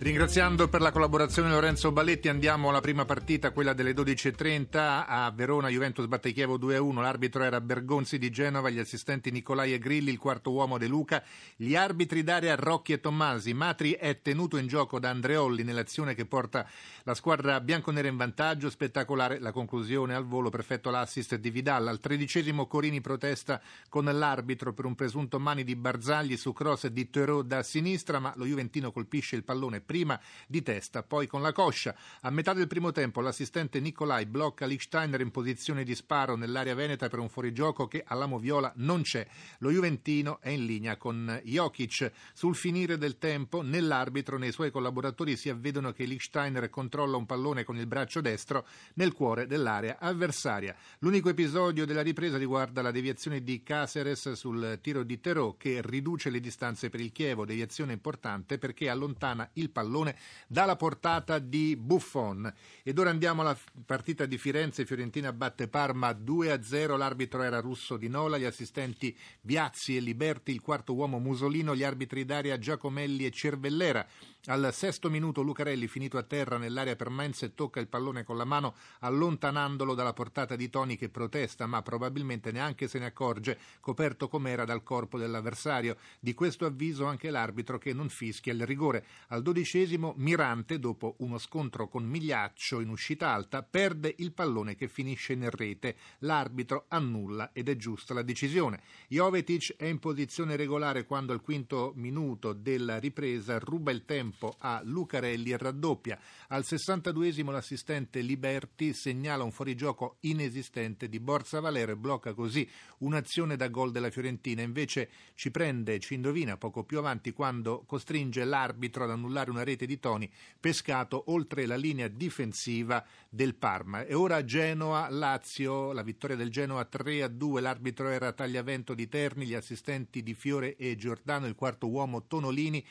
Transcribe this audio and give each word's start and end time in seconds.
Ringraziando 0.00 0.68
per 0.68 0.80
la 0.80 0.92
collaborazione 0.92 1.50
Lorenzo 1.50 1.90
Balletti 1.90 2.28
andiamo 2.28 2.68
alla 2.68 2.80
prima 2.80 3.04
partita, 3.04 3.50
quella 3.50 3.72
delle 3.72 3.90
12.30 3.90 5.04
a 5.04 5.28
Verona, 5.34 5.70
Juventus 5.70 6.06
batte 6.06 6.30
Chievo 6.30 6.56
2-1, 6.56 7.00
l'arbitro 7.00 7.42
era 7.42 7.60
Bergonzi 7.60 8.16
di 8.16 8.30
Genova, 8.30 8.70
gli 8.70 8.78
assistenti 8.78 9.32
Nicolai 9.32 9.72
e 9.72 9.80
Grilli, 9.80 10.10
il 10.10 10.18
quarto 10.18 10.52
uomo 10.52 10.78
De 10.78 10.86
Luca, 10.86 11.20
gli 11.56 11.74
arbitri 11.74 12.22
d'area 12.22 12.54
Rocchi 12.54 12.92
e 12.92 13.00
Tommasi, 13.00 13.52
Matri 13.54 13.94
è 13.94 14.22
tenuto 14.22 14.56
in 14.56 14.68
gioco 14.68 15.00
da 15.00 15.10
Andreolli 15.10 15.64
nell'azione 15.64 16.14
che 16.14 16.26
porta 16.26 16.64
la 17.02 17.14
squadra 17.14 17.60
bianconera 17.60 18.06
in 18.06 18.16
vantaggio, 18.16 18.70
spettacolare 18.70 19.40
la 19.40 19.50
conclusione 19.50 20.14
al 20.14 20.26
volo, 20.26 20.48
perfetto 20.48 20.90
l'assist 20.90 21.34
di 21.34 21.50
Vidal, 21.50 21.88
al 21.88 21.98
tredicesimo 21.98 22.68
Corini 22.68 23.00
protesta 23.00 23.60
con 23.88 24.04
l'arbitro 24.04 24.72
per 24.72 24.84
un 24.84 24.94
presunto 24.94 25.40
mani 25.40 25.64
di 25.64 25.74
Barzagli 25.74 26.36
su 26.36 26.52
cross 26.52 26.86
di 26.86 27.10
Terò 27.10 27.42
da 27.42 27.64
sinistra, 27.64 28.20
ma 28.20 28.32
lo 28.36 28.44
Juventino 28.44 28.92
colpisce 28.92 29.34
il 29.34 29.42
pallone 29.42 29.86
prima 29.88 30.20
di 30.46 30.60
testa, 30.60 31.02
poi 31.02 31.26
con 31.26 31.40
la 31.40 31.52
coscia. 31.52 31.96
A 32.20 32.30
metà 32.30 32.52
del 32.52 32.66
primo 32.66 32.92
tempo 32.92 33.22
l'assistente 33.22 33.80
Nicolai 33.80 34.26
blocca 34.26 34.66
Lichsteiner 34.66 35.22
in 35.22 35.30
posizione 35.30 35.82
di 35.82 35.94
sparo 35.94 36.36
nell'area 36.36 36.74
veneta 36.74 37.08
per 37.08 37.20
un 37.20 37.30
fuorigioco 37.30 37.88
che 37.88 38.04
alla 38.06 38.26
Moviola 38.26 38.70
non 38.76 39.00
c'è. 39.00 39.26
Lo 39.60 39.70
Juventino 39.70 40.40
è 40.42 40.50
in 40.50 40.66
linea 40.66 40.98
con 40.98 41.40
Jokic. 41.42 42.12
Sul 42.34 42.54
finire 42.54 42.98
del 42.98 43.16
tempo, 43.16 43.62
nell'arbitro 43.62 44.36
nei 44.36 44.52
suoi 44.52 44.70
collaboratori 44.70 45.38
si 45.38 45.48
avvedono 45.48 45.92
che 45.92 46.04
Lichsteiner 46.04 46.68
controlla 46.68 47.16
un 47.16 47.24
pallone 47.24 47.64
con 47.64 47.78
il 47.78 47.86
braccio 47.86 48.20
destro 48.20 48.66
nel 48.94 49.14
cuore 49.14 49.46
dell'area 49.46 49.96
avversaria. 49.98 50.76
L'unico 50.98 51.30
episodio 51.30 51.86
della 51.86 52.02
ripresa 52.02 52.36
riguarda 52.36 52.82
la 52.82 52.90
deviazione 52.90 53.42
di 53.42 53.62
Caceres 53.62 54.32
sul 54.32 54.80
tiro 54.82 55.02
di 55.02 55.18
Terò 55.18 55.56
che 55.56 55.80
riduce 55.82 56.28
le 56.28 56.40
distanze 56.40 56.90
per 56.90 57.00
il 57.00 57.10
Chievo, 57.10 57.46
deviazione 57.46 57.94
importante 57.94 58.58
perché 58.58 58.90
allontana 58.90 59.48
il 59.54 59.70
pallone 59.78 60.16
dalla 60.48 60.74
portata 60.74 61.38
di 61.38 61.76
Buffon. 61.76 62.52
Ed 62.82 62.98
ora 62.98 63.10
andiamo 63.10 63.42
alla 63.42 63.56
partita 63.86 64.26
di 64.26 64.36
Firenze. 64.36 64.84
Fiorentina 64.84 65.32
batte 65.32 65.68
Parma 65.68 66.10
2-0. 66.10 66.96
L'arbitro 66.96 67.42
era 67.42 67.60
russo 67.60 67.96
di 67.96 68.08
Nola, 68.08 68.38
gli 68.38 68.44
assistenti 68.44 69.16
Viazzi 69.42 69.96
e 69.96 70.00
Liberti, 70.00 70.50
il 70.50 70.60
quarto 70.60 70.94
uomo 70.94 71.20
Musolino, 71.20 71.76
gli 71.76 71.84
arbitri 71.84 72.24
d'aria 72.24 72.58
Giacomelli 72.58 73.24
e 73.24 73.30
Cervellera. 73.30 74.04
Al 74.46 74.72
sesto 74.72 75.10
minuto 75.10 75.42
Lucarelli, 75.42 75.86
finito 75.88 76.16
a 76.16 76.22
terra 76.22 76.56
nell'area 76.56 76.96
per 76.96 77.10
Mense, 77.10 77.54
tocca 77.54 77.80
il 77.80 77.88
pallone 77.88 78.24
con 78.24 78.36
la 78.36 78.44
mano 78.44 78.74
allontanandolo 79.00 79.94
dalla 79.94 80.14
portata 80.14 80.56
di 80.56 80.70
Toni 80.70 80.96
che 80.96 81.10
protesta, 81.10 81.66
ma 81.66 81.82
probabilmente 81.82 82.50
neanche 82.50 82.88
se 82.88 82.98
ne 82.98 83.06
accorge, 83.06 83.58
coperto 83.80 84.26
com'era 84.28 84.64
dal 84.64 84.82
corpo 84.82 85.18
dell'avversario. 85.18 85.98
Di 86.18 86.34
questo 86.34 86.64
avviso 86.64 87.04
anche 87.04 87.30
l'arbitro 87.30 87.78
che 87.78 87.92
non 87.92 88.08
fischia 88.08 88.52
il 88.52 88.64
rigore. 88.64 89.04
Al 89.28 89.42
dodicesimo 89.42 89.66
Mirante, 90.16 90.78
dopo 90.78 91.16
uno 91.18 91.38
scontro 91.38 91.88
con 91.88 92.04
Migliaccio 92.04 92.80
in 92.80 92.88
uscita 92.88 93.32
alta, 93.32 93.62
perde 93.62 94.14
il 94.18 94.32
pallone 94.32 94.74
che 94.74 94.88
finisce 94.88 95.32
in 95.32 95.48
rete. 95.50 95.96
L'arbitro 96.20 96.84
annulla 96.88 97.50
ed 97.52 97.68
è 97.68 97.76
giusta 97.76 98.14
la 98.14 98.22
decisione. 98.22 98.82
Jovetic 99.08 99.76
è 99.76 99.86
in 99.86 99.98
posizione 99.98 100.56
regolare 100.56 101.04
quando 101.04 101.32
al 101.32 101.40
quinto 101.40 101.92
minuto 101.96 102.52
della 102.52 102.98
ripresa 102.98 103.58
ruba 103.58 103.90
il 103.90 104.04
tempo 104.04 104.16
tempo 104.38 104.56
a 104.58 104.80
Lucarelli 104.84 105.50
e 105.50 105.56
raddoppia. 105.56 106.18
Al 106.48 106.64
62esimo 106.66 107.50
l'assistente 107.50 108.20
Liberti 108.20 108.92
segnala 108.92 109.44
un 109.44 109.52
fuorigioco 109.52 110.16
inesistente 110.20 111.08
di 111.08 111.20
Borsa 111.20 111.60
Valero 111.60 111.92
e 111.92 111.96
blocca 111.96 112.34
così 112.34 112.68
un'azione 112.98 113.56
da 113.56 113.68
gol 113.68 113.90
della 113.90 114.10
Fiorentina. 114.10 114.62
Invece 114.62 115.08
ci 115.34 115.50
prende, 115.50 115.98
ci 115.98 116.14
indovina 116.14 116.56
poco 116.56 116.84
più 116.84 116.98
avanti 116.98 117.32
quando 117.32 117.84
costringe 117.86 118.44
l'arbitro 118.44 119.04
ad 119.04 119.10
annullare 119.10 119.50
una 119.50 119.57
rete 119.64 119.86
di 119.86 119.98
Toni 119.98 120.30
pescato 120.58 121.24
oltre 121.26 121.66
la 121.66 121.76
linea 121.76 122.08
difensiva 122.08 123.04
del 123.28 123.54
Parma. 123.54 124.04
E 124.04 124.14
ora 124.14 124.44
Genoa-Lazio, 124.44 125.92
la 125.92 126.02
vittoria 126.02 126.36
del 126.36 126.50
Genoa 126.50 126.88
3-2, 126.90 127.60
l'arbitro 127.60 128.08
era 128.08 128.32
Tagliavento 128.32 128.94
di 128.94 129.08
Terni, 129.08 129.46
gli 129.46 129.54
assistenti 129.54 130.22
di 130.22 130.34
Fiore 130.34 130.76
e 130.76 130.96
Giordano, 130.96 131.46
il 131.46 131.54
quarto 131.54 131.88
uomo 131.88 132.26
Tonolini 132.26 132.84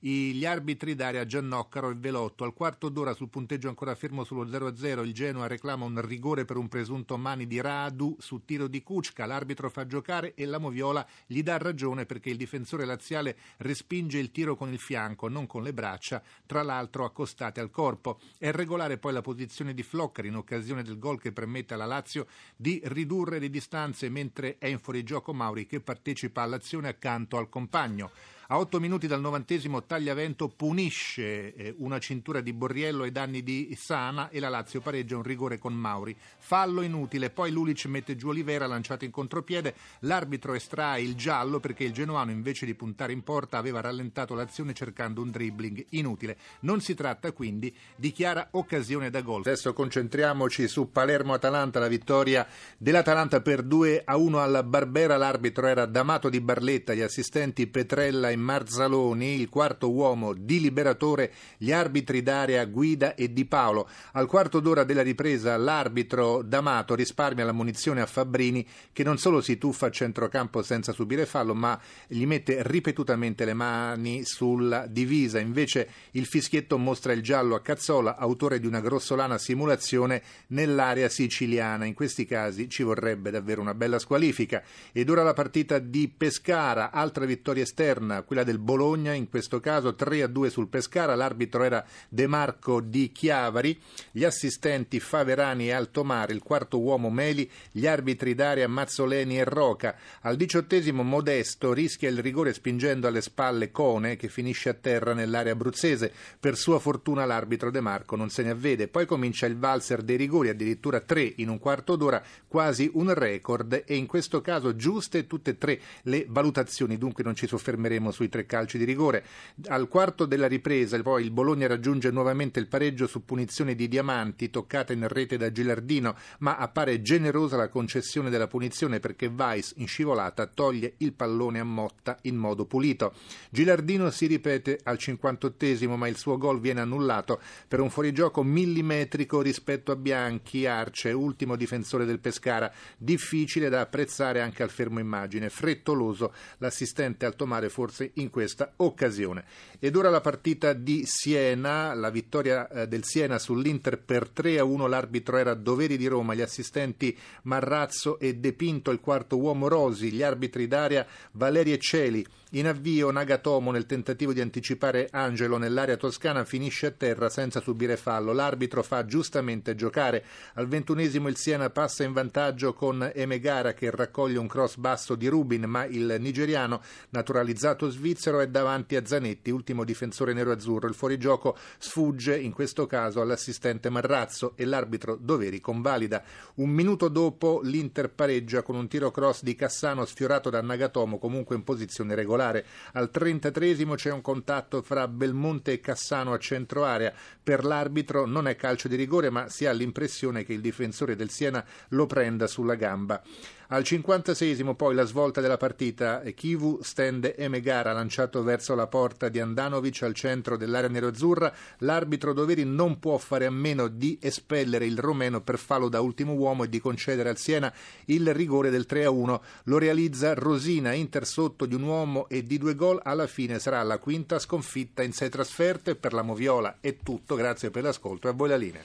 gli 0.00 0.44
arbitri 0.44 0.94
d'aria 0.94 1.26
Giannoccaro 1.26 1.90
e 1.90 1.94
Velotto. 1.94 2.44
Al 2.44 2.54
quarto 2.54 2.88
d'ora 2.88 3.14
sul 3.14 3.28
punteggio 3.28 3.68
ancora 3.68 3.96
fermo 3.96 4.22
sullo 4.22 4.44
0-0 4.44 5.04
il 5.04 5.12
Genoa 5.12 5.48
reclama 5.48 5.84
un 5.84 6.00
rigore 6.06 6.44
per 6.44 6.56
un 6.56 6.68
presunto 6.68 7.16
mani 7.16 7.48
di 7.48 7.60
Radu 7.60 8.16
su 8.20 8.44
tiro 8.44 8.68
di 8.68 8.82
Kuczka. 8.82 9.26
L'arbitro 9.26 9.68
fa 9.68 9.86
giocare 9.86 10.34
e 10.34 10.46
la 10.46 10.58
Moviola 10.58 11.04
gli 11.26 11.42
dà 11.42 11.58
ragione 11.58 12.06
perché 12.06 12.30
il 12.30 12.36
difensore 12.36 12.84
laziale 12.84 13.36
respinge 13.58 14.18
il 14.18 14.30
tiro 14.30 14.54
con 14.54 14.72
il 14.72 14.78
fianco, 14.78 15.28
non 15.28 15.46
con 15.46 15.64
le 15.64 15.72
braccia, 15.72 16.22
tra 16.46 16.62
l'altro 16.62 17.04
accostate 17.04 17.58
al 17.58 17.70
corpo. 17.70 18.20
È 18.38 18.52
regolare 18.52 18.98
poi 18.98 19.12
la 19.12 19.20
posizione 19.20 19.74
di 19.74 19.82
Flocker 19.82 20.26
in 20.26 20.36
occasione 20.36 20.84
del 20.84 21.00
gol 21.00 21.20
che 21.20 21.32
permette 21.32 21.74
alla 21.74 21.86
Lazio 21.86 22.28
di 22.54 22.80
ridurre 22.84 23.40
le 23.40 23.50
distanze 23.50 24.08
mentre 24.08 24.58
è 24.58 24.66
in 24.68 24.78
fuorigioco 24.78 25.34
Mauri 25.34 25.66
che 25.66 25.80
partecipa 25.80 26.42
all'azione 26.42 26.86
accanto 26.86 27.36
al 27.36 27.48
compagno. 27.48 28.10
A 28.50 28.58
otto 28.58 28.80
minuti 28.80 29.06
dal 29.06 29.20
novantesimo 29.20 29.84
Tagliavento 29.84 30.48
punisce 30.48 31.54
eh, 31.54 31.74
una 31.80 31.98
cintura 31.98 32.40
di 32.40 32.54
Borriello 32.54 33.02
ai 33.02 33.12
danni 33.12 33.42
di 33.42 33.76
Sana 33.78 34.30
e 34.30 34.40
la 34.40 34.48
Lazio 34.48 34.80
pareggia 34.80 35.16
un 35.16 35.22
rigore 35.22 35.58
con 35.58 35.74
Mauri. 35.74 36.16
Fallo 36.38 36.80
inutile, 36.80 37.28
poi 37.28 37.50
Lulic 37.50 37.84
mette 37.84 38.16
giù 38.16 38.28
Olivera 38.28 38.66
lanciato 38.66 39.04
in 39.04 39.10
contropiede, 39.10 39.74
l'arbitro 40.00 40.54
estrae 40.54 41.02
il 41.02 41.14
giallo 41.14 41.60
perché 41.60 41.84
il 41.84 41.92
genuano 41.92 42.30
invece 42.30 42.64
di 42.64 42.72
puntare 42.72 43.12
in 43.12 43.22
porta 43.22 43.58
aveva 43.58 43.82
rallentato 43.82 44.34
l'azione 44.34 44.72
cercando 44.72 45.20
un 45.20 45.30
dribbling 45.30 45.84
inutile. 45.90 46.38
Non 46.60 46.80
si 46.80 46.94
tratta 46.94 47.32
quindi 47.32 47.76
di 47.96 48.12
chiara 48.12 48.48
occasione 48.52 49.10
da 49.10 49.20
gol. 49.20 49.40
Adesso 49.40 49.74
concentriamoci 49.74 50.68
su 50.68 50.90
Palermo-Atalanta, 50.90 51.80
la 51.80 51.88
vittoria 51.88 52.46
dell'Atalanta 52.78 53.42
per 53.42 53.62
2 53.62 54.04
a 54.06 54.16
1 54.16 54.40
alla 54.40 54.62
Barbera, 54.62 55.18
l'arbitro 55.18 55.66
era 55.66 55.84
D'Amato 55.84 56.30
di 56.30 56.40
Barletta, 56.40 56.94
gli 56.94 57.02
assistenti 57.02 57.66
Petrella 57.66 58.30
e 58.30 58.36
Marzaloni, 58.38 59.40
il 59.40 59.48
quarto 59.48 59.90
uomo 59.90 60.32
di 60.32 60.60
Liberatore, 60.60 61.32
gli 61.56 61.72
arbitri 61.72 62.22
d'area 62.22 62.64
Guida 62.64 63.14
e 63.14 63.32
Di 63.32 63.44
Paolo. 63.44 63.88
Al 64.12 64.26
quarto 64.26 64.60
d'ora 64.60 64.84
della 64.84 65.02
ripresa 65.02 65.56
l'arbitro 65.56 66.42
D'Amato 66.42 66.94
risparmia 66.94 67.44
la 67.44 67.52
munizione 67.52 68.00
a 68.00 68.06
Fabbrini 68.06 68.66
che 68.92 69.02
non 69.02 69.18
solo 69.18 69.40
si 69.40 69.58
tuffa 69.58 69.86
a 69.86 69.90
centrocampo 69.90 70.62
senza 70.62 70.92
subire 70.92 71.26
fallo 71.26 71.54
ma 71.54 71.78
gli 72.06 72.24
mette 72.26 72.62
ripetutamente 72.62 73.44
le 73.44 73.54
mani 73.54 74.24
sulla 74.24 74.86
divisa. 74.86 75.38
Invece 75.38 75.88
il 76.12 76.26
fischietto 76.26 76.78
mostra 76.78 77.12
il 77.12 77.22
giallo 77.22 77.54
a 77.54 77.60
Cazzola, 77.60 78.16
autore 78.16 78.60
di 78.60 78.66
una 78.66 78.80
grossolana 78.80 79.38
simulazione 79.38 80.22
nell'area 80.48 81.08
siciliana. 81.08 81.84
In 81.84 81.94
questi 81.94 82.24
casi 82.24 82.68
ci 82.68 82.82
vorrebbe 82.82 83.30
davvero 83.30 83.60
una 83.60 83.74
bella 83.74 83.98
squalifica. 83.98 84.62
Ed 84.92 85.08
ora 85.10 85.22
la 85.22 85.32
partita 85.32 85.78
di 85.78 86.08
Pescara, 86.08 86.90
altra 86.90 87.24
vittoria 87.24 87.62
esterna, 87.62 88.22
quella 88.28 88.44
del 88.44 88.58
Bologna, 88.58 89.14
in 89.14 89.30
questo 89.30 89.58
caso 89.58 89.94
3 89.94 90.22
a 90.22 90.26
2 90.26 90.50
sul 90.50 90.68
Pescara, 90.68 91.14
l'arbitro 91.14 91.64
era 91.64 91.82
De 92.10 92.26
Marco 92.26 92.82
di 92.82 93.10
Chiavari, 93.10 93.80
gli 94.10 94.22
assistenti 94.22 95.00
Faverani 95.00 95.68
e 95.68 95.72
Altomare, 95.72 96.34
il 96.34 96.42
quarto 96.42 96.78
uomo 96.78 97.08
Meli, 97.08 97.50
gli 97.72 97.86
arbitri 97.86 98.34
d'aria 98.34 98.68
Mazzoleni 98.68 99.38
e 99.38 99.44
Roca. 99.44 99.96
Al 100.20 100.36
diciottesimo 100.36 101.02
Modesto 101.02 101.72
rischia 101.72 102.10
il 102.10 102.20
rigore 102.20 102.52
spingendo 102.52 103.06
alle 103.06 103.22
spalle 103.22 103.70
Cone 103.70 104.16
che 104.16 104.28
finisce 104.28 104.68
a 104.68 104.74
terra 104.74 105.14
nell'area 105.14 105.54
abruzzese. 105.54 106.12
Per 106.38 106.54
sua 106.54 106.78
fortuna 106.78 107.24
l'arbitro 107.24 107.70
De 107.70 107.80
Marco 107.80 108.14
non 108.14 108.28
se 108.28 108.42
ne 108.42 108.50
avvede. 108.50 108.88
Poi 108.88 109.06
comincia 109.06 109.46
il 109.46 109.56
valzer 109.56 110.02
dei 110.02 110.18
rigori, 110.18 110.50
addirittura 110.50 111.00
tre 111.00 111.32
in 111.36 111.48
un 111.48 111.58
quarto 111.58 111.96
d'ora, 111.96 112.22
quasi 112.46 112.90
un 112.92 113.14
record 113.14 113.84
e 113.86 113.96
in 113.96 114.04
questo 114.04 114.42
caso 114.42 114.76
giuste 114.76 115.26
tutte 115.26 115.52
e 115.52 115.56
tre 115.56 115.80
le 116.02 116.26
valutazioni, 116.28 116.98
dunque 116.98 117.24
non 117.24 117.34
ci 117.34 117.46
soffermeremo 117.46 118.10
sui 118.18 118.28
tre 118.28 118.46
calci 118.46 118.78
di 118.78 118.84
rigore. 118.84 119.24
Al 119.68 119.86
quarto 119.86 120.26
della 120.26 120.48
ripresa 120.48 121.00
poi 121.00 121.22
il 121.22 121.30
Bologna 121.30 121.68
raggiunge 121.68 122.10
nuovamente 122.10 122.58
il 122.58 122.66
pareggio 122.66 123.06
su 123.06 123.24
punizione 123.24 123.76
di 123.76 123.86
Diamanti 123.86 124.50
toccata 124.50 124.92
in 124.92 125.06
rete 125.06 125.36
da 125.36 125.52
Gilardino, 125.52 126.16
ma 126.40 126.56
appare 126.56 127.00
generosa 127.00 127.56
la 127.56 127.68
concessione 127.68 128.28
della 128.28 128.48
punizione 128.48 128.98
perché 128.98 129.26
Weiss 129.26 129.74
in 129.76 129.86
scivolata 129.86 130.46
toglie 130.46 130.94
il 130.98 131.12
pallone 131.12 131.60
a 131.60 131.64
Motta 131.64 132.18
in 132.22 132.34
modo 132.34 132.64
pulito. 132.64 133.14
Gilardino 133.50 134.10
si 134.10 134.26
ripete 134.26 134.80
al 134.82 134.98
58 134.98 135.56
ma 135.96 136.08
il 136.08 136.16
suo 136.16 136.36
gol 136.38 136.60
viene 136.60 136.80
annullato 136.80 137.40
per 137.68 137.80
un 137.80 137.90
fuorigioco 137.90 138.42
millimetrico 138.42 139.40
rispetto 139.40 139.92
a 139.92 139.96
Bianchi, 139.96 140.66
Arce, 140.66 141.12
ultimo 141.12 141.54
difensore 141.54 142.04
del 142.04 142.18
Pescara, 142.18 142.72
difficile 142.96 143.68
da 143.68 143.80
apprezzare 143.80 144.40
anche 144.40 144.62
al 144.62 144.70
fermo 144.70 144.98
immagine, 144.98 145.50
frettoloso 145.50 146.32
l'assistente 146.58 147.26
Altomare 147.26 147.68
forse 147.68 147.97
in 148.14 148.30
questa 148.30 148.72
occasione. 148.76 149.44
Ed 149.78 149.96
ora 149.96 150.10
la 150.10 150.20
partita 150.20 150.72
di 150.72 151.04
Siena, 151.06 151.94
la 151.94 152.10
vittoria 152.10 152.68
eh, 152.68 152.88
del 152.88 153.04
Siena 153.04 153.38
sull'Inter 153.38 153.98
per 153.98 154.28
3 154.28 154.58
a 154.58 154.64
1, 154.64 154.86
l'arbitro 154.86 155.36
era 155.36 155.54
Doveri 155.54 155.96
di 155.96 156.06
Roma, 156.06 156.34
gli 156.34 156.40
assistenti 156.40 157.16
Marrazzo 157.42 158.18
e 158.18 158.34
De 158.34 158.52
Pinto, 158.52 158.90
il 158.90 159.00
quarto 159.00 159.38
uomo 159.38 159.68
Rosi, 159.68 160.10
gli 160.10 160.22
arbitri 160.22 160.66
d'area 160.66 161.06
Valeri 161.32 161.72
e 161.72 161.78
Celi. 161.78 162.26
In 162.52 162.66
avvio 162.66 163.10
Nagatomo 163.10 163.70
nel 163.70 163.84
tentativo 163.84 164.32
di 164.32 164.40
anticipare 164.40 165.08
Angelo 165.10 165.58
nell'area 165.58 165.98
toscana 165.98 166.46
finisce 166.46 166.86
a 166.86 166.90
terra 166.90 167.28
senza 167.28 167.60
subire 167.60 167.98
fallo. 167.98 168.32
L'arbitro 168.32 168.82
fa 168.82 169.04
giustamente 169.04 169.74
giocare. 169.74 170.24
Al 170.54 170.66
ventunesimo 170.66 171.28
il 171.28 171.36
Siena 171.36 171.68
passa 171.68 172.04
in 172.04 172.14
vantaggio 172.14 172.72
con 172.72 173.10
Emegara 173.14 173.74
che 173.74 173.90
raccoglie 173.90 174.38
un 174.38 174.46
cross 174.46 174.76
basso 174.76 175.14
di 175.14 175.26
Rubin, 175.28 175.64
ma 175.64 175.84
il 175.84 176.16
nigeriano 176.18 176.80
naturalizzato 177.10 177.87
svizzero 177.90 178.40
è 178.40 178.48
davanti 178.48 178.96
a 178.96 179.04
Zanetti, 179.04 179.50
ultimo 179.50 179.84
difensore 179.84 180.32
nero-azzurro. 180.32 180.88
Il 180.88 180.94
fuorigioco 180.94 181.56
sfugge 181.78 182.38
in 182.38 182.52
questo 182.52 182.86
caso 182.86 183.20
all'assistente 183.20 183.90
Marrazzo 183.90 184.52
e 184.56 184.64
l'arbitro 184.64 185.16
Doveri 185.16 185.60
convalida. 185.60 186.22
Un 186.54 186.70
minuto 186.70 187.08
dopo 187.08 187.60
l'Inter 187.62 188.10
pareggia 188.10 188.62
con 188.62 188.76
un 188.76 188.88
tiro 188.88 189.10
cross 189.10 189.42
di 189.42 189.54
Cassano 189.54 190.04
sfiorato 190.04 190.50
da 190.50 190.60
Nagatomo 190.60 191.18
comunque 191.18 191.56
in 191.56 191.64
posizione 191.64 192.14
regolare. 192.14 192.64
Al 192.92 193.10
33 193.10 193.76
c'è 193.94 194.10
un 194.10 194.20
contatto 194.20 194.82
fra 194.82 195.08
Belmonte 195.08 195.72
e 195.72 195.80
Cassano 195.80 196.32
a 196.32 196.38
centro 196.38 196.84
area. 196.84 197.12
Per 197.42 197.64
l'arbitro 197.64 198.26
non 198.26 198.48
è 198.48 198.56
calcio 198.56 198.88
di 198.88 198.96
rigore, 198.96 199.30
ma 199.30 199.48
si 199.48 199.66
ha 199.66 199.72
l'impressione 199.72 200.44
che 200.44 200.52
il 200.52 200.60
difensore 200.60 201.16
del 201.16 201.30
Siena 201.30 201.64
lo 201.90 202.06
prenda 202.06 202.46
sulla 202.46 202.74
gamba. 202.74 203.22
Al 203.70 203.84
56 203.84 204.74
poi 204.76 204.94
la 204.94 205.04
svolta 205.04 205.42
della 205.42 205.58
partita, 205.58 206.22
Kivu 206.22 206.78
stende 206.80 207.36
Emegara 207.36 207.92
lanciato 207.92 208.42
verso 208.42 208.74
la 208.74 208.86
porta 208.86 209.28
di 209.28 209.40
Andanovic 209.40 210.04
al 210.04 210.14
centro 210.14 210.56
dell'area 210.56 210.88
nerazzurra. 210.88 211.52
L'arbitro 211.80 212.32
Doveri 212.32 212.64
non 212.64 212.98
può 212.98 213.18
fare 213.18 213.44
a 213.44 213.50
meno 213.50 213.88
di 213.88 214.16
espellere 214.22 214.86
il 214.86 214.98
romeno 214.98 215.42
per 215.42 215.58
fallo 215.58 215.90
da 215.90 216.00
ultimo 216.00 216.32
uomo 216.32 216.64
e 216.64 216.70
di 216.70 216.80
concedere 216.80 217.28
al 217.28 217.36
Siena 217.36 217.70
il 218.06 218.32
rigore 218.32 218.70
del 218.70 218.86
3-1. 218.88 219.40
Lo 219.64 219.76
realizza 219.76 220.32
Rosina, 220.32 220.94
Inter 220.94 221.26
sotto 221.26 221.66
di 221.66 221.74
un 221.74 221.82
uomo 221.82 222.26
e 222.30 222.44
di 222.44 222.56
due 222.56 222.74
gol. 222.74 222.98
Alla 223.04 223.26
fine 223.26 223.58
sarà 223.58 223.82
la 223.82 223.98
quinta 223.98 224.38
sconfitta 224.38 225.02
in 225.02 225.12
sei 225.12 225.28
trasferte 225.28 225.94
per 225.94 226.14
la 226.14 226.22
Moviola. 226.22 226.78
È 226.80 226.96
tutto, 227.02 227.34
grazie 227.34 227.68
per 227.68 227.82
l'ascolto 227.82 228.28
e 228.28 228.30
a 228.30 228.34
voi 228.34 228.48
la 228.48 228.56
linea. 228.56 228.76